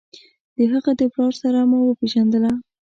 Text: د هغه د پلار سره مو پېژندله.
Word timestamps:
د 0.55 0.57
هغه 0.71 0.91
د 0.99 1.01
پلار 1.13 1.33
سره 1.41 1.59
مو 1.69 1.79
پېژندله. 1.99 2.51